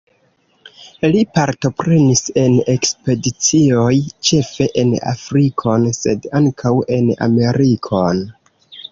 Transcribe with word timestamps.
Li 1.15 1.19
partoprenis 1.37 2.21
en 2.43 2.55
ekspedicioj, 2.73 3.91
ĉefe 4.29 4.67
en 4.83 4.95
Afrikon, 5.11 5.85
sed 5.99 6.25
ankaŭ 6.41 6.73
en 6.97 7.13
Amerikon. 7.27 8.23